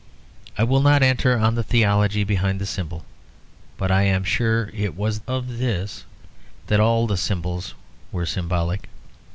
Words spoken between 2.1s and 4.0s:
behind the symbol; but